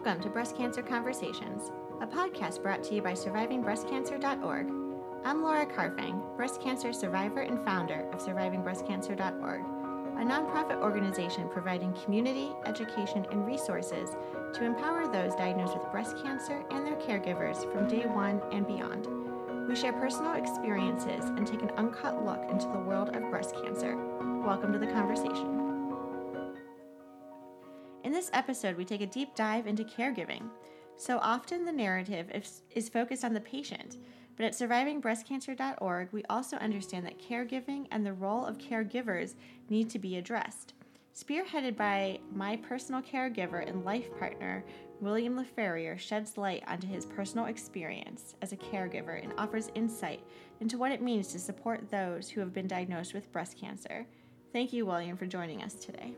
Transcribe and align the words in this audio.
Welcome 0.00 0.22
to 0.22 0.30
Breast 0.30 0.56
Cancer 0.56 0.80
Conversations, 0.80 1.72
a 2.00 2.06
podcast 2.06 2.62
brought 2.62 2.84
to 2.84 2.94
you 2.94 3.02
by 3.02 3.14
SurvivingBreastCancer.org. 3.14 4.70
I'm 5.24 5.42
Laura 5.42 5.66
Carfang, 5.66 6.36
breast 6.36 6.62
cancer 6.62 6.92
survivor 6.92 7.40
and 7.40 7.58
founder 7.64 8.08
of 8.12 8.20
SurvivingBreastCancer.org, 8.20 9.60
a 9.60 10.24
nonprofit 10.24 10.80
organization 10.80 11.48
providing 11.48 11.92
community, 12.04 12.52
education, 12.64 13.26
and 13.32 13.44
resources 13.44 14.10
to 14.54 14.64
empower 14.64 15.08
those 15.08 15.34
diagnosed 15.34 15.76
with 15.76 15.90
breast 15.90 16.14
cancer 16.22 16.64
and 16.70 16.86
their 16.86 16.94
caregivers 16.94 17.70
from 17.72 17.88
day 17.88 18.06
one 18.06 18.40
and 18.52 18.68
beyond. 18.68 19.08
We 19.68 19.74
share 19.74 19.94
personal 19.94 20.34
experiences 20.34 21.24
and 21.24 21.44
take 21.44 21.62
an 21.62 21.72
uncut 21.76 22.24
look 22.24 22.48
into 22.48 22.68
the 22.68 22.78
world 22.78 23.16
of 23.16 23.28
breast 23.30 23.52
cancer. 23.64 23.96
Welcome 24.46 24.72
to 24.74 24.78
the 24.78 24.86
conversation. 24.86 25.67
In 28.08 28.14
this 28.14 28.30
episode, 28.32 28.78
we 28.78 28.86
take 28.86 29.02
a 29.02 29.06
deep 29.06 29.34
dive 29.34 29.66
into 29.66 29.84
caregiving. 29.84 30.48
So 30.96 31.18
often 31.18 31.66
the 31.66 31.72
narrative 31.72 32.30
is, 32.74 32.88
focused 32.88 33.22
on 33.22 33.34
the 33.34 33.40
patient, 33.42 33.98
but 34.34 34.46
at 34.46 34.54
survivingbreastcancer.org, 34.54 36.08
we 36.10 36.24
also 36.30 36.56
understand 36.56 37.04
that 37.04 37.18
caregiving 37.18 37.86
and 37.90 38.06
the 38.06 38.14
role 38.14 38.46
of 38.46 38.56
caregivers 38.56 39.34
need 39.68 39.90
to 39.90 39.98
be 39.98 40.16
addressed. 40.16 40.72
Spearheaded 41.14 41.76
by 41.76 42.18
my 42.34 42.56
personal 42.56 43.02
caregiver 43.02 43.68
and 43.68 43.84
life 43.84 44.08
partner, 44.18 44.64
William 45.02 45.36
LaFerrier 45.38 45.98
sheds 45.98 46.38
light 46.38 46.64
onto 46.66 46.86
his 46.86 47.04
personal 47.04 47.44
experience 47.44 48.36
as 48.40 48.52
a 48.54 48.56
caregiver 48.56 49.22
and 49.22 49.34
offers 49.36 49.68
insight 49.74 50.24
into 50.60 50.78
what 50.78 50.92
it 50.92 51.02
means 51.02 51.28
to 51.28 51.38
support 51.38 51.90
those 51.90 52.30
who 52.30 52.40
have 52.40 52.54
been 52.54 52.68
diagnosed 52.68 53.12
with 53.12 53.30
breast 53.32 53.58
cancer. 53.60 54.06
Thank 54.50 54.72
you, 54.72 54.86
William, 54.86 55.18
for 55.18 55.26
joining 55.26 55.62
us 55.62 55.74
today. 55.74 56.14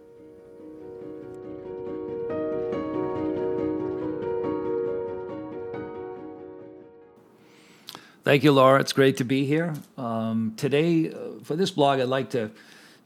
Thank 8.31 8.45
you, 8.45 8.53
Laura. 8.53 8.78
It's 8.78 8.92
great 8.92 9.17
to 9.17 9.25
be 9.25 9.45
here. 9.45 9.75
Um, 9.98 10.55
today, 10.56 11.12
uh, 11.12 11.42
for 11.42 11.56
this 11.56 11.73
blog, 11.73 11.98
I'd 11.98 12.05
like 12.05 12.31
to 12.31 12.53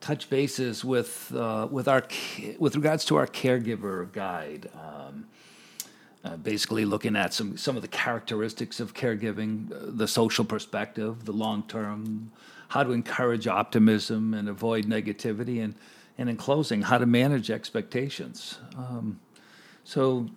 touch 0.03 0.28
bases 0.28 0.84
with 0.84 1.34
uh, 1.34 1.67
with 1.70 1.89
our 1.89 2.03
with 2.58 2.77
regards 2.77 3.06
to 3.06 3.17
our 3.17 3.27
caregiver 3.27 4.12
guide. 4.12 4.69
Um, 4.75 5.27
uh, 6.22 6.36
basically, 6.36 6.84
looking 6.84 7.17
at 7.17 7.33
some 7.33 7.56
some 7.56 7.75
of 7.75 7.80
the 7.80 7.89
characteristics 7.89 8.80
of 8.80 8.92
caregiving, 8.92 9.72
uh, 9.72 9.97
the 9.97 10.06
social 10.06 10.45
perspective, 10.45 11.25
the 11.25 11.33
long 11.33 11.62
term, 11.69 12.30
how 12.69 12.83
to 12.83 12.92
encourage 12.92 13.47
optimism 13.47 14.34
and 14.34 14.47
avoid 14.47 14.84
negativity, 14.84 15.64
and 15.64 15.75
and 16.19 16.28
in 16.28 16.36
closing, 16.36 16.83
how 16.83 16.98
to 16.98 17.06
manage 17.06 17.50
expectations. 17.50 18.58
Um, 18.77 19.20
so, 19.84 20.28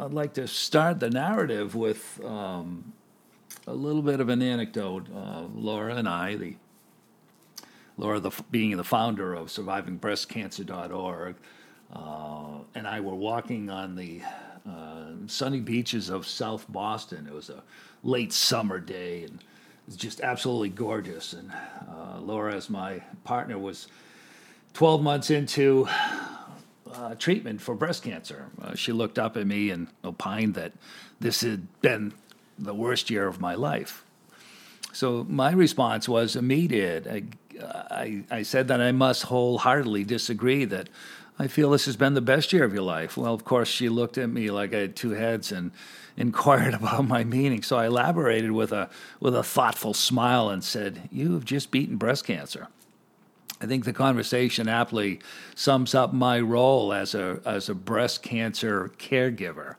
I'd 0.00 0.14
like 0.14 0.32
to 0.32 0.48
start 0.48 0.98
the 0.98 1.10
narrative 1.10 1.74
with 1.74 2.24
um, 2.24 2.94
a 3.66 3.72
little 3.72 4.02
bit 4.02 4.20
of 4.20 4.28
an 4.28 4.42
anecdote. 4.42 5.06
Uh, 5.14 5.44
Laura 5.54 5.94
and 5.94 6.08
I, 6.08 6.36
the 6.36 6.56
Laura, 7.96 8.18
the, 8.18 8.30
being 8.50 8.76
the 8.76 8.84
founder 8.84 9.34
of 9.34 9.48
SurvivingBreastCancer.org, 9.48 11.36
uh, 11.94 12.58
and 12.74 12.88
I 12.88 13.00
were 13.00 13.14
walking 13.14 13.70
on 13.70 13.94
the 13.94 14.20
uh, 14.68 15.12
sunny 15.26 15.60
beaches 15.60 16.08
of 16.08 16.26
South 16.26 16.66
Boston. 16.68 17.26
It 17.28 17.32
was 17.32 17.50
a 17.50 17.62
late 18.02 18.32
summer 18.32 18.80
day, 18.80 19.22
and 19.22 19.34
it 19.34 19.86
was 19.86 19.96
just 19.96 20.20
absolutely 20.22 20.70
gorgeous. 20.70 21.34
And 21.34 21.52
uh, 21.52 22.18
Laura, 22.20 22.54
as 22.54 22.68
my 22.68 23.00
partner, 23.22 23.58
was 23.58 23.86
12 24.72 25.02
months 25.02 25.30
into 25.30 25.86
uh, 26.92 27.14
treatment 27.14 27.60
for 27.60 27.76
breast 27.76 28.02
cancer. 28.02 28.46
Uh, 28.60 28.74
she 28.74 28.90
looked 28.90 29.20
up 29.20 29.36
at 29.36 29.46
me 29.46 29.70
and 29.70 29.86
opined 30.02 30.54
that 30.54 30.72
this 31.20 31.42
had 31.42 31.68
been 31.80 32.12
the 32.58 32.74
worst 32.74 33.10
year 33.10 33.26
of 33.26 33.40
my 33.40 33.54
life. 33.54 34.04
So 34.92 35.26
my 35.28 35.50
response 35.52 36.08
was 36.08 36.36
immediate. 36.36 37.06
I, 37.06 37.24
I, 37.90 38.24
I, 38.30 38.42
said 38.42 38.68
that 38.68 38.80
I 38.80 38.92
must 38.92 39.24
wholeheartedly 39.24 40.04
disagree 40.04 40.64
that 40.66 40.88
I 41.38 41.48
feel 41.48 41.70
this 41.70 41.86
has 41.86 41.96
been 41.96 42.14
the 42.14 42.20
best 42.20 42.52
year 42.52 42.64
of 42.64 42.72
your 42.72 42.82
life. 42.82 43.16
Well, 43.16 43.34
of 43.34 43.44
course, 43.44 43.68
she 43.68 43.88
looked 43.88 44.18
at 44.18 44.30
me 44.30 44.50
like 44.50 44.72
I 44.72 44.78
had 44.78 44.96
two 44.96 45.10
heads 45.10 45.50
and 45.50 45.72
inquired 46.16 46.74
about 46.80 47.08
my 47.08 47.24
meaning. 47.24 47.62
So 47.62 47.76
I 47.76 47.86
elaborated 47.86 48.52
with 48.52 48.72
a, 48.72 48.88
with 49.18 49.34
a 49.34 49.42
thoughtful 49.42 49.94
smile 49.94 50.48
and 50.48 50.62
said, 50.62 51.08
You 51.10 51.34
have 51.34 51.44
just 51.44 51.70
beaten 51.72 51.96
breast 51.96 52.24
cancer. 52.24 52.68
I 53.60 53.66
think 53.66 53.84
the 53.84 53.92
conversation 53.92 54.68
aptly 54.68 55.20
sums 55.54 55.94
up 55.94 56.12
my 56.12 56.40
role 56.40 56.92
as 56.92 57.14
a, 57.14 57.40
as 57.44 57.68
a 57.68 57.74
breast 57.74 58.22
cancer 58.22 58.90
caregiver. 58.98 59.76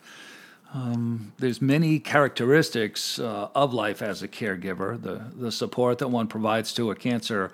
Um, 0.76 1.32
there's 1.38 1.62
many 1.62 2.00
characteristics 2.00 3.18
uh, 3.18 3.48
of 3.56 3.74
life 3.74 4.02
as 4.02 4.22
a 4.22 4.28
caregiver. 4.28 5.02
The 5.02 5.22
the 5.34 5.50
support 5.50 6.00
that 6.00 6.10
one 6.10 6.28
provides 6.28 6.74
to 6.74 6.92
a 6.92 6.96
cancer 6.96 7.54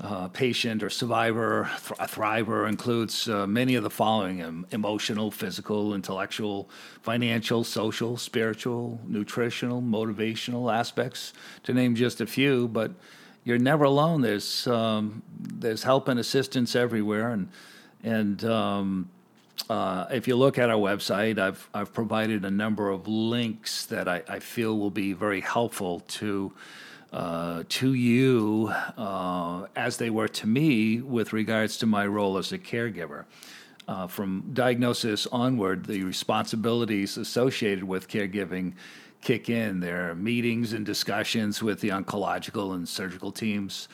uh, 0.00 0.28
patient 0.28 0.82
or 0.82 0.88
survivor, 0.88 1.68
th- 1.86 2.10
thriver, 2.10 2.66
includes 2.66 3.28
uh, 3.28 3.46
many 3.46 3.74
of 3.74 3.82
the 3.82 3.90
following: 3.90 4.42
um, 4.42 4.66
emotional, 4.70 5.30
physical, 5.30 5.94
intellectual, 5.94 6.70
financial, 7.02 7.64
social, 7.64 8.16
spiritual, 8.16 8.98
nutritional, 9.06 9.82
motivational 9.82 10.74
aspects, 10.74 11.34
to 11.64 11.74
name 11.74 11.94
just 11.94 12.22
a 12.22 12.26
few. 12.26 12.66
But 12.66 12.92
you're 13.44 13.58
never 13.58 13.84
alone. 13.84 14.22
There's 14.22 14.66
um, 14.66 15.22
there's 15.38 15.82
help 15.82 16.08
and 16.08 16.18
assistance 16.18 16.74
everywhere, 16.74 17.28
and 17.28 17.50
and 18.02 18.42
um, 18.46 19.10
uh, 19.68 20.06
if 20.10 20.26
you 20.26 20.36
look 20.36 20.58
at 20.58 20.70
our 20.70 20.76
website, 20.76 21.38
I've 21.38 21.68
I've 21.74 21.92
provided 21.92 22.44
a 22.44 22.50
number 22.50 22.88
of 22.88 23.06
links 23.06 23.86
that 23.86 24.08
I, 24.08 24.22
I 24.28 24.38
feel 24.38 24.78
will 24.78 24.90
be 24.90 25.12
very 25.12 25.40
helpful 25.40 26.00
to 26.00 26.52
uh, 27.12 27.64
to 27.68 27.94
you 27.94 28.72
uh, 28.96 29.66
as 29.76 29.96
they 29.96 30.10
were 30.10 30.28
to 30.28 30.46
me 30.46 31.00
with 31.00 31.32
regards 31.32 31.78
to 31.78 31.86
my 31.86 32.06
role 32.06 32.38
as 32.38 32.52
a 32.52 32.58
caregiver. 32.58 33.24
Uh, 33.86 34.06
from 34.06 34.50
diagnosis 34.52 35.26
onward, 35.28 35.86
the 35.86 36.02
responsibilities 36.02 37.16
associated 37.16 37.82
with 37.82 38.06
caregiving 38.08 38.74
kick 39.22 39.48
in. 39.48 39.80
There 39.80 40.10
are 40.10 40.14
meetings 40.14 40.74
and 40.74 40.84
discussions 40.84 41.62
with 41.62 41.80
the 41.80 41.88
oncological 41.88 42.74
and 42.74 42.86
surgical 42.86 43.32
teams 43.32 43.88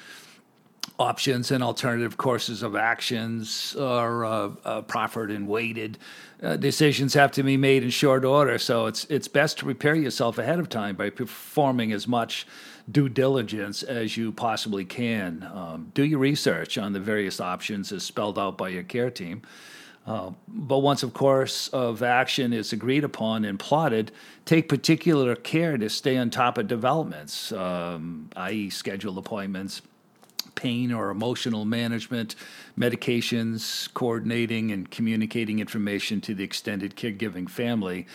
options 0.98 1.50
and 1.50 1.62
alternative 1.62 2.16
courses 2.16 2.62
of 2.62 2.76
actions 2.76 3.74
are 3.76 4.24
uh, 4.24 4.50
uh, 4.64 4.82
proffered 4.82 5.30
and 5.30 5.48
weighted. 5.48 5.98
Uh, 6.42 6.56
decisions 6.56 7.14
have 7.14 7.32
to 7.32 7.42
be 7.42 7.56
made 7.56 7.82
in 7.82 7.90
short 7.90 8.24
order, 8.24 8.58
so 8.58 8.86
it's 8.86 9.04
it's 9.06 9.28
best 9.28 9.58
to 9.58 9.64
prepare 9.64 9.94
yourself 9.94 10.38
ahead 10.38 10.58
of 10.58 10.68
time 10.68 10.94
by 10.94 11.10
performing 11.10 11.92
as 11.92 12.06
much 12.06 12.46
due 12.90 13.08
diligence 13.08 13.82
as 13.82 14.16
you 14.16 14.30
possibly 14.30 14.84
can. 14.84 15.48
Um, 15.52 15.90
do 15.94 16.04
your 16.04 16.18
research 16.18 16.76
on 16.76 16.92
the 16.92 17.00
various 17.00 17.40
options 17.40 17.90
as 17.92 18.02
spelled 18.02 18.38
out 18.38 18.58
by 18.58 18.68
your 18.68 18.82
care 18.82 19.10
team. 19.10 19.42
Uh, 20.06 20.32
but 20.46 20.80
once 20.80 21.02
a 21.02 21.08
course 21.08 21.68
of 21.68 22.02
action 22.02 22.52
is 22.52 22.74
agreed 22.74 23.04
upon 23.04 23.42
and 23.46 23.58
plotted, 23.58 24.12
take 24.44 24.68
particular 24.68 25.34
care 25.34 25.78
to 25.78 25.88
stay 25.88 26.18
on 26.18 26.28
top 26.28 26.58
of 26.58 26.68
developments, 26.68 27.52
um, 27.52 28.28
i.e., 28.36 28.68
schedule 28.68 29.16
appointments, 29.16 29.80
pain 30.54 30.92
or 30.92 31.10
emotional 31.10 31.64
management, 31.64 32.34
medications, 32.78 33.92
coordinating 33.94 34.70
and 34.70 34.90
communicating 34.90 35.58
information 35.58 36.20
to 36.22 36.34
the 36.34 36.44
extended 36.44 36.96
caregiving 36.96 37.48
family, 37.48 38.06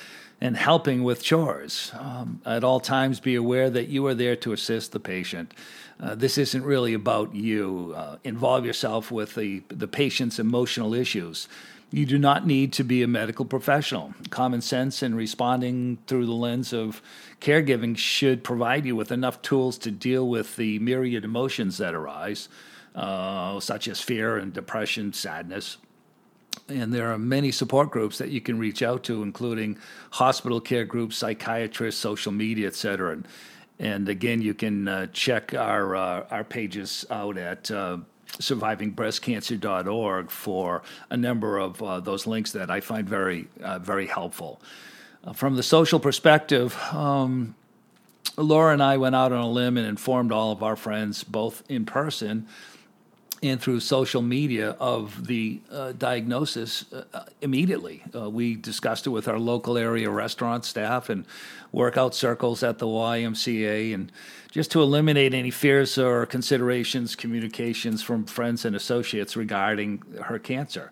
and 0.41 0.55
helping 0.55 1.03
with 1.03 1.21
chores. 1.21 1.91
Um, 1.99 2.41
at 2.45 2.63
all 2.63 2.79
times, 2.79 3.19
be 3.19 3.35
aware 3.35 3.69
that 3.69 3.89
you 3.89 4.05
are 4.07 4.13
there 4.13 4.35
to 4.37 4.53
assist 4.53 4.91
the 4.91 4.99
patient. 4.99 5.53
Uh, 5.99 6.15
this 6.15 6.37
isn't 6.37 6.63
really 6.63 6.93
about 6.93 7.35
you. 7.35 7.93
Uh, 7.95 8.17
involve 8.23 8.65
yourself 8.65 9.11
with 9.11 9.35
the, 9.35 9.63
the 9.67 9.87
patient's 9.87 10.39
emotional 10.39 10.93
issues. 10.93 11.49
You 11.91 12.05
do 12.05 12.19
not 12.19 12.45
need 12.45 12.71
to 12.73 12.83
be 12.83 13.01
a 13.01 13.07
medical 13.07 13.45
professional. 13.45 14.13
Common 14.29 14.61
sense 14.61 15.01
and 15.01 15.17
responding 15.17 15.97
through 16.05 16.27
the 16.27 16.33
lens 16.33 16.71
of 16.71 17.01
caregiving 17.41 17.97
should 17.97 18.43
provide 18.43 18.85
you 18.85 18.95
with 18.95 19.11
enough 19.11 19.41
tools 19.41 19.77
to 19.79 19.91
deal 19.91 20.27
with 20.27 20.55
the 20.55 20.77
myriad 20.79 21.25
emotions 21.25 21.77
that 21.79 21.95
arise, 21.95 22.47
uh, 22.93 23.59
such 23.59 23.87
as 23.87 23.99
fear 24.01 24.37
and 24.37 24.53
depression, 24.53 25.13
sadness. 25.13 25.77
And 26.67 26.93
there 26.93 27.11
are 27.11 27.17
many 27.17 27.51
support 27.51 27.89
groups 27.89 28.19
that 28.19 28.29
you 28.29 28.41
can 28.41 28.59
reach 28.59 28.83
out 28.83 29.03
to, 29.05 29.23
including 29.23 29.79
hospital 30.11 30.61
care 30.61 30.85
groups, 30.85 31.17
psychiatrists, 31.17 31.99
social 31.99 32.31
media, 32.31 32.67
et 32.67 32.75
cetera. 32.75 33.13
And, 33.13 33.27
and 33.79 34.09
again, 34.09 34.43
you 34.43 34.53
can 34.53 34.87
uh, 34.87 35.07
check 35.11 35.55
our, 35.55 35.95
uh, 35.95 36.27
our 36.29 36.43
pages 36.43 37.05
out 37.09 37.37
at 37.37 37.71
uh, 37.71 37.97
survivingbreastcancer.org 38.33 40.29
for 40.29 40.83
a 41.09 41.17
number 41.17 41.57
of 41.57 41.81
uh, 41.81 41.99
those 41.99 42.27
links 42.27 42.51
that 42.53 42.69
I 42.69 42.79
find 42.79 43.07
very, 43.07 43.47
uh, 43.61 43.79
very 43.79 44.07
helpful. 44.07 44.61
Uh, 45.23 45.33
from 45.33 45.55
the 45.55 45.63
social 45.63 45.99
perspective, 45.99 46.77
um, 46.93 47.55
Laura 48.37 48.73
and 48.73 48.81
I 48.81 48.97
went 48.97 49.15
out 49.15 49.31
on 49.31 49.41
a 49.41 49.49
limb 49.49 49.77
and 49.77 49.85
informed 49.85 50.31
all 50.31 50.51
of 50.51 50.63
our 50.63 50.75
friends, 50.75 51.23
both 51.23 51.63
in 51.67 51.85
person 51.85 52.47
and 53.41 53.61
through 53.61 53.79
social 53.79 54.21
media 54.21 54.71
of 54.79 55.27
the 55.27 55.61
uh, 55.71 55.93
diagnosis 55.93 56.91
uh, 56.91 57.25
immediately. 57.41 58.03
Uh, 58.13 58.29
we 58.29 58.55
discussed 58.55 59.07
it 59.07 59.11
with 59.11 59.27
our 59.27 59.39
local 59.39 59.77
area 59.77 60.09
restaurant 60.09 60.65
staff 60.65 61.09
and 61.09 61.25
workout 61.71 62.13
circles 62.13 62.63
at 62.63 62.79
the 62.79 62.85
YMCA, 62.85 63.93
and 63.93 64.11
just 64.51 64.71
to 64.71 64.81
eliminate 64.81 65.33
any 65.33 65.51
fears 65.51 65.97
or 65.97 66.25
considerations, 66.25 67.15
communications 67.15 68.01
from 68.01 68.25
friends 68.25 68.65
and 68.65 68.75
associates 68.75 69.35
regarding 69.35 70.01
her 70.23 70.39
cancer. 70.39 70.91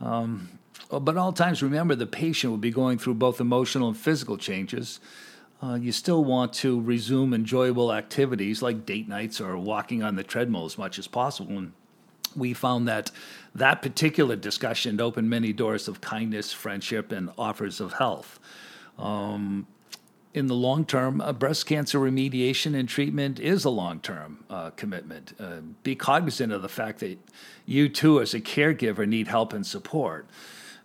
Um, 0.00 0.48
but 0.90 1.16
all 1.16 1.32
times, 1.32 1.62
remember 1.62 1.94
the 1.94 2.06
patient 2.06 2.50
will 2.50 2.58
be 2.58 2.70
going 2.70 2.98
through 2.98 3.14
both 3.14 3.40
emotional 3.40 3.88
and 3.88 3.96
physical 3.96 4.36
changes. 4.36 5.00
Uh, 5.60 5.74
you 5.74 5.90
still 5.90 6.24
want 6.24 6.52
to 6.52 6.80
resume 6.80 7.34
enjoyable 7.34 7.92
activities 7.92 8.62
like 8.62 8.86
date 8.86 9.08
nights 9.08 9.40
or 9.40 9.58
walking 9.58 10.02
on 10.04 10.14
the 10.14 10.22
treadmill 10.22 10.64
as 10.64 10.78
much 10.78 10.98
as 10.98 11.08
possible. 11.08 11.58
And 11.58 11.72
we 12.36 12.54
found 12.54 12.88
that 12.88 13.10
that 13.54 13.82
particular 13.82 14.36
discussion 14.36 15.00
opened 15.00 15.28
many 15.30 15.52
doors 15.52 15.88
of 15.88 16.00
kindness, 16.00 16.52
friendship, 16.52 17.12
and 17.12 17.30
offers 17.38 17.80
of 17.80 17.94
health. 17.94 18.38
Um, 18.98 19.66
in 20.34 20.46
the 20.46 20.54
long 20.54 20.84
term, 20.84 21.20
uh, 21.20 21.32
breast 21.32 21.66
cancer 21.66 21.98
remediation 21.98 22.74
and 22.74 22.88
treatment 22.88 23.40
is 23.40 23.64
a 23.64 23.70
long 23.70 24.00
term 24.00 24.44
uh, 24.50 24.70
commitment. 24.70 25.34
Uh, 25.40 25.60
be 25.82 25.94
cognizant 25.94 26.52
of 26.52 26.62
the 26.62 26.68
fact 26.68 27.00
that 27.00 27.18
you 27.66 27.88
too, 27.88 28.20
as 28.20 28.34
a 28.34 28.40
caregiver, 28.40 29.06
need 29.06 29.28
help 29.28 29.52
and 29.52 29.66
support 29.66 30.28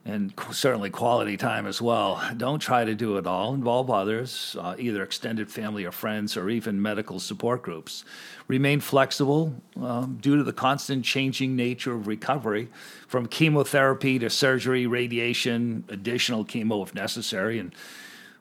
and 0.06 0.34
certainly 0.52 0.90
quality 0.90 1.38
time 1.38 1.66
as 1.66 1.82
well. 1.82 2.22
Don't 2.36 2.60
try 2.60 2.84
to 2.84 2.94
do 2.94 3.18
it 3.18 3.26
all. 3.26 3.54
Involve 3.54 3.90
others, 3.90 4.58
uh, 4.60 4.76
either 4.78 5.02
extended 5.02 5.50
family 5.50 5.86
or 5.86 5.94
friends, 5.94 6.36
or 6.36 6.50
even 6.50 6.82
medical 6.82 7.20
support 7.20 7.62
groups. 7.62 8.04
Remain 8.50 8.82
flexible 8.82 9.56
um, 9.82 10.18
due 10.22 10.36
to 10.36 10.44
the 10.44 10.52
constant 10.52 11.06
changing 11.06 11.56
nature 11.56 11.94
of 11.94 12.08
recovery, 12.08 12.68
from 13.08 13.28
chemotherapy 13.28 14.20
to 14.20 14.30
surgery, 14.30 14.88
radiation, 14.88 15.86
additional 15.88 16.44
chemo 16.44 16.84
if 16.84 16.94
necessary, 16.94 17.58
and 17.60 17.74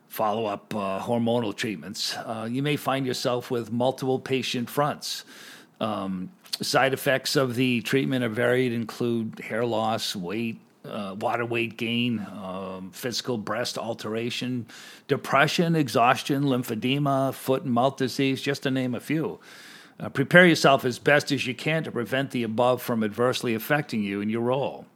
follow 0.09 0.47
up 0.47 0.75
uh, 0.75 1.01
hormonal 1.01 1.55
treatments. 1.55 2.17
Uh, 2.17 2.49
you 2.51 2.63
may 2.63 2.77
find 2.77 3.07
yourself 3.07 3.53
with 3.53 3.71
multiple 3.71 4.19
patient 4.19 4.69
fronts. 4.69 5.25
Um, 5.81 6.31
side 6.61 6.93
effects 6.93 7.37
of 7.37 7.55
the 7.55 7.83
treatment 7.83 8.25
are 8.25 8.29
varied, 8.29 8.73
include 8.73 9.39
hair 9.39 9.65
loss, 9.65 10.17
weight, 10.17 10.61
uh, 10.85 11.15
water 11.19 11.45
weight 11.45 11.77
gain, 11.77 12.19
um, 12.21 12.91
physical 12.93 13.39
breast 13.39 13.79
alteration, 13.79 14.67
depression, 15.09 15.77
exhaustion, 15.77 16.45
lymphedema, 16.45 17.33
foot 17.35 17.63
and 17.63 17.73
mouth 17.73 17.97
disease, 17.97 18.43
just 18.43 18.65
to 18.65 18.71
name 18.71 18.95
a 18.95 19.01
few. 19.01 19.39
Uh, 20.01 20.09
prepare 20.09 20.47
yourself 20.47 20.85
as 20.85 20.99
best 20.99 21.31
as 21.31 21.47
you 21.47 21.55
can 21.55 21.85
to 21.85 21.93
prevent 21.93 22.31
the 22.31 22.43
above 22.43 22.83
from 22.83 23.05
adversely 23.05 23.55
affecting 23.55 24.03
you 24.03 24.21
in 24.21 24.29
your 24.29 24.41
role. 24.41 24.87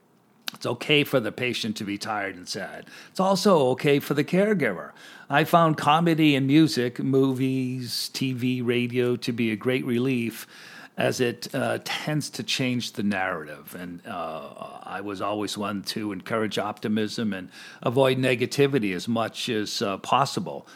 It's 0.54 0.66
okay 0.66 1.04
for 1.04 1.20
the 1.20 1.32
patient 1.32 1.76
to 1.76 1.84
be 1.84 1.98
tired 1.98 2.36
and 2.36 2.48
sad. 2.48 2.86
It's 3.10 3.20
also 3.20 3.58
okay 3.70 3.98
for 3.98 4.14
the 4.14 4.24
caregiver. 4.24 4.92
I 5.28 5.44
found 5.44 5.76
comedy 5.76 6.34
and 6.34 6.46
music, 6.46 6.98
movies, 6.98 8.10
TV, 8.14 8.64
radio 8.64 9.16
to 9.16 9.32
be 9.32 9.50
a 9.50 9.56
great 9.56 9.84
relief 9.84 10.46
as 10.96 11.20
it 11.20 11.54
uh, 11.54 11.78
tends 11.84 12.30
to 12.30 12.42
change 12.42 12.92
the 12.92 13.02
narrative. 13.02 13.74
And 13.78 14.00
uh, 14.06 14.80
I 14.82 15.02
was 15.02 15.20
always 15.20 15.58
one 15.58 15.82
to 15.84 16.12
encourage 16.12 16.58
optimism 16.58 17.32
and 17.32 17.50
avoid 17.82 18.18
negativity 18.18 18.94
as 18.94 19.06
much 19.06 19.48
as 19.48 19.82
uh, 19.82 19.98
possible. 19.98 20.66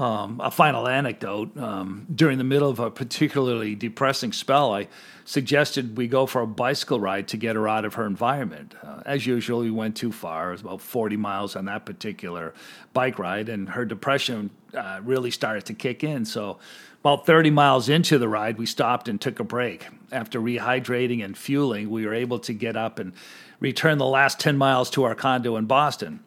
Um, 0.00 0.40
a 0.42 0.50
final 0.50 0.88
anecdote 0.88 1.54
um, 1.58 2.06
during 2.14 2.38
the 2.38 2.44
middle 2.44 2.70
of 2.70 2.78
a 2.78 2.90
particularly 2.90 3.74
depressing 3.74 4.32
spell, 4.32 4.72
I 4.72 4.88
suggested 5.26 5.98
we 5.98 6.08
go 6.08 6.24
for 6.24 6.40
a 6.40 6.46
bicycle 6.46 6.98
ride 6.98 7.28
to 7.28 7.36
get 7.36 7.54
her 7.54 7.68
out 7.68 7.84
of 7.84 7.94
her 7.94 8.06
environment. 8.06 8.74
Uh, 8.82 9.02
as 9.04 9.26
usual, 9.26 9.60
we 9.60 9.70
went 9.70 9.98
too 9.98 10.10
far. 10.10 10.48
It 10.48 10.52
was 10.52 10.60
about 10.62 10.80
40 10.80 11.18
miles 11.18 11.54
on 11.54 11.66
that 11.66 11.84
particular 11.84 12.54
bike 12.94 13.18
ride, 13.18 13.50
and 13.50 13.68
her 13.68 13.84
depression 13.84 14.48
uh, 14.72 15.00
really 15.04 15.30
started 15.30 15.66
to 15.66 15.74
kick 15.74 16.02
in. 16.02 16.24
So 16.24 16.58
about 17.02 17.26
30 17.26 17.50
miles 17.50 17.90
into 17.90 18.16
the 18.16 18.26
ride, 18.26 18.56
we 18.56 18.64
stopped 18.64 19.06
and 19.06 19.20
took 19.20 19.38
a 19.38 19.44
break. 19.44 19.86
After 20.10 20.40
rehydrating 20.40 21.22
and 21.22 21.36
fueling, 21.36 21.90
we 21.90 22.06
were 22.06 22.14
able 22.14 22.38
to 22.38 22.54
get 22.54 22.74
up 22.74 22.98
and 22.98 23.12
return 23.60 23.98
the 23.98 24.06
last 24.06 24.40
10 24.40 24.56
miles 24.56 24.88
to 24.92 25.04
our 25.04 25.14
condo 25.14 25.56
in 25.56 25.66
Boston. 25.66 26.24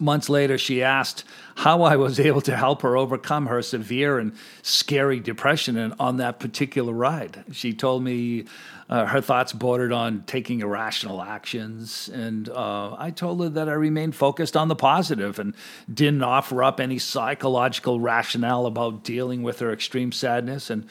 Months 0.00 0.28
later, 0.28 0.58
she 0.58 0.82
asked 0.82 1.24
how 1.56 1.82
I 1.82 1.96
was 1.96 2.20
able 2.20 2.40
to 2.42 2.56
help 2.56 2.82
her 2.82 2.96
overcome 2.96 3.46
her 3.46 3.62
severe 3.62 4.18
and 4.18 4.32
scary 4.62 5.18
depression 5.18 5.76
And 5.76 5.94
on 5.98 6.18
that 6.18 6.38
particular 6.38 6.92
ride. 6.92 7.44
She 7.50 7.72
told 7.72 8.04
me 8.04 8.44
uh, 8.88 9.06
her 9.06 9.20
thoughts 9.20 9.52
bordered 9.52 9.92
on 9.92 10.22
taking 10.26 10.60
irrational 10.60 11.20
actions, 11.20 12.08
and 12.08 12.48
uh, 12.48 12.94
I 12.96 13.10
told 13.10 13.42
her 13.42 13.48
that 13.50 13.68
I 13.68 13.72
remained 13.72 14.14
focused 14.14 14.56
on 14.56 14.68
the 14.68 14.76
positive 14.76 15.38
and 15.38 15.54
didn't 15.92 16.22
offer 16.22 16.62
up 16.62 16.80
any 16.80 16.98
psychological 16.98 18.00
rationale 18.00 18.66
about 18.66 19.02
dealing 19.02 19.42
with 19.42 19.58
her 19.58 19.72
extreme 19.72 20.12
sadness 20.12 20.70
and 20.70 20.88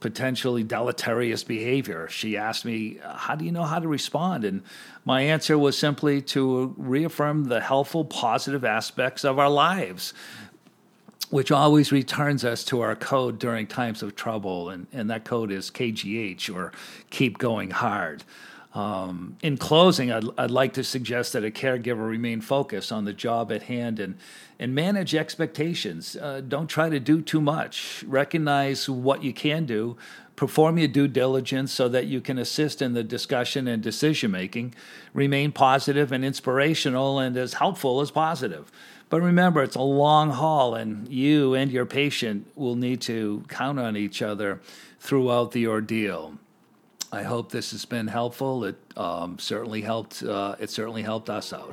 potentially 0.00 0.62
deleterious 0.62 1.42
behavior. 1.42 2.08
She 2.08 2.36
asked 2.36 2.64
me, 2.64 2.98
How 3.04 3.34
do 3.34 3.44
you 3.44 3.52
know 3.52 3.64
how 3.64 3.78
to 3.78 3.88
respond? 3.88 4.44
And 4.44 4.62
my 5.04 5.22
answer 5.22 5.58
was 5.58 5.76
simply 5.76 6.22
to 6.22 6.74
reaffirm 6.76 7.44
the 7.44 7.60
helpful, 7.60 8.04
positive 8.04 8.64
aspects 8.64 9.24
of 9.24 9.38
our 9.38 9.50
lives, 9.50 10.14
which 11.30 11.50
always 11.50 11.92
returns 11.92 12.44
us 12.44 12.64
to 12.64 12.80
our 12.80 12.94
code 12.94 13.38
during 13.38 13.66
times 13.66 14.02
of 14.02 14.14
trouble. 14.14 14.70
And, 14.70 14.86
and 14.92 15.10
that 15.10 15.24
code 15.24 15.50
is 15.50 15.70
KGH 15.70 16.54
or 16.54 16.72
keep 17.10 17.38
going 17.38 17.70
hard. 17.70 18.24
Um, 18.78 19.36
in 19.42 19.56
closing, 19.56 20.12
I'd, 20.12 20.22
I'd 20.38 20.52
like 20.52 20.74
to 20.74 20.84
suggest 20.84 21.32
that 21.32 21.44
a 21.44 21.50
caregiver 21.50 22.08
remain 22.08 22.40
focused 22.40 22.92
on 22.92 23.06
the 23.06 23.12
job 23.12 23.50
at 23.50 23.64
hand 23.64 23.98
and, 23.98 24.16
and 24.60 24.72
manage 24.72 25.16
expectations. 25.16 26.14
Uh, 26.14 26.42
don't 26.46 26.68
try 26.68 26.88
to 26.88 27.00
do 27.00 27.20
too 27.20 27.40
much. 27.40 28.04
Recognize 28.06 28.88
what 28.88 29.24
you 29.24 29.32
can 29.32 29.66
do. 29.66 29.96
Perform 30.36 30.78
your 30.78 30.86
due 30.86 31.08
diligence 31.08 31.72
so 31.72 31.88
that 31.88 32.06
you 32.06 32.20
can 32.20 32.38
assist 32.38 32.80
in 32.80 32.92
the 32.92 33.02
discussion 33.02 33.66
and 33.66 33.82
decision 33.82 34.30
making. 34.30 34.76
Remain 35.12 35.50
positive 35.50 36.12
and 36.12 36.24
inspirational 36.24 37.18
and 37.18 37.36
as 37.36 37.54
helpful 37.54 38.00
as 38.00 38.12
positive. 38.12 38.70
But 39.08 39.22
remember, 39.22 39.60
it's 39.64 39.74
a 39.74 39.82
long 39.82 40.30
haul, 40.30 40.76
and 40.76 41.08
you 41.08 41.52
and 41.54 41.72
your 41.72 41.86
patient 41.86 42.46
will 42.54 42.76
need 42.76 43.00
to 43.02 43.42
count 43.48 43.80
on 43.80 43.96
each 43.96 44.22
other 44.22 44.60
throughout 45.00 45.50
the 45.50 45.66
ordeal. 45.66 46.34
I 47.10 47.22
hope 47.22 47.50
this 47.50 47.70
has 47.70 47.84
been 47.86 48.06
helpful. 48.06 48.64
It 48.64 48.76
um, 48.96 49.38
certainly 49.38 49.80
helped. 49.80 50.22
Uh, 50.22 50.56
it 50.58 50.68
certainly 50.68 51.02
helped 51.02 51.30
us 51.30 51.52
out. 51.52 51.72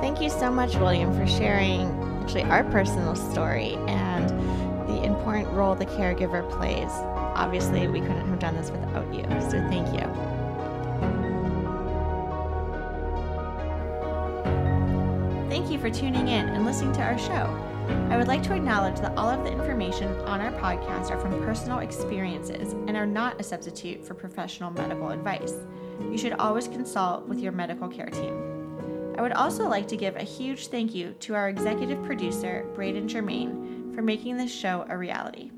Thank 0.00 0.20
you 0.20 0.30
so 0.30 0.50
much, 0.50 0.76
William, 0.76 1.12
for 1.12 1.26
sharing 1.26 1.88
actually 2.22 2.44
our 2.44 2.64
personal 2.64 3.16
story 3.16 3.74
and 3.88 4.30
the 4.88 5.02
important 5.02 5.48
role 5.48 5.74
the 5.74 5.86
caregiver 5.86 6.48
plays. 6.52 6.90
Obviously, 7.34 7.88
we 7.88 8.00
couldn't 8.00 8.28
have 8.28 8.38
done 8.38 8.56
this 8.56 8.70
without 8.70 9.12
you, 9.12 9.24
so 9.50 9.60
thank 9.68 9.88
you. 9.92 10.06
Thank 15.50 15.70
you 15.70 15.78
for 15.78 15.90
tuning 15.90 16.28
in 16.28 16.48
and 16.48 16.64
listening 16.64 16.92
to 16.94 17.02
our 17.02 17.18
show. 17.18 17.75
I 18.10 18.16
would 18.16 18.28
like 18.28 18.42
to 18.44 18.54
acknowledge 18.54 19.00
that 19.00 19.16
all 19.16 19.28
of 19.28 19.44
the 19.44 19.52
information 19.52 20.08
on 20.20 20.40
our 20.40 20.52
podcast 20.52 21.10
are 21.10 21.18
from 21.18 21.44
personal 21.44 21.80
experiences 21.80 22.72
and 22.72 22.96
are 22.96 23.06
not 23.06 23.40
a 23.40 23.44
substitute 23.44 24.04
for 24.04 24.14
professional 24.14 24.70
medical 24.70 25.10
advice. 25.10 25.54
You 26.00 26.18
should 26.18 26.32
always 26.34 26.68
consult 26.68 27.26
with 27.28 27.38
your 27.38 27.52
medical 27.52 27.88
care 27.88 28.06
team. 28.06 29.14
I 29.18 29.22
would 29.22 29.32
also 29.32 29.66
like 29.68 29.88
to 29.88 29.96
give 29.96 30.16
a 30.16 30.22
huge 30.22 30.68
thank 30.68 30.94
you 30.94 31.14
to 31.20 31.34
our 31.34 31.48
executive 31.48 32.04
producer, 32.04 32.66
Braden 32.74 33.08
Germain, 33.08 33.92
for 33.94 34.02
making 34.02 34.36
this 34.36 34.52
show 34.52 34.84
a 34.88 34.98
reality. 34.98 35.50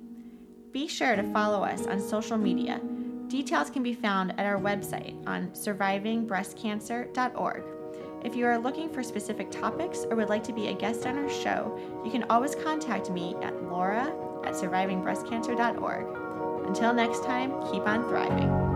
Be 0.73 0.87
sure 0.87 1.17
to 1.17 1.33
follow 1.33 1.65
us 1.65 1.87
on 1.87 1.99
social 2.01 2.37
media. 2.37 2.81
Details 3.29 3.71
can 3.71 3.83
be 3.83 3.95
found 3.95 4.39
at 4.39 4.45
our 4.47 4.59
website 4.59 5.17
on 5.27 5.49
survivingbreastcancer.org. 5.49 7.78
If 8.25 8.35
you 8.35 8.47
are 8.47 8.59
looking 8.59 8.89
for 8.89 9.03
specific 9.03 9.51
topics 9.51 10.05
or 10.11 10.17
would 10.17 10.29
like 10.29 10.43
to 10.45 10.53
be 10.53 10.69
a 10.69 10.75
guest 10.75 11.07
on 11.07 11.17
our 11.17 11.31
show, 11.31 11.79
you 12.05 12.11
can 12.11 12.25
always 12.25 12.55
contact 12.55 13.11
me 13.11 13.37
at 13.43 13.63
laura 13.63 14.13
at 14.45 14.55
survivingbreastcancer.org. 14.55 16.67
Until 16.67 16.93
next 16.93 17.25
time, 17.25 17.53
keep 17.71 17.87
on 17.87 18.09
thriving. 18.09 18.68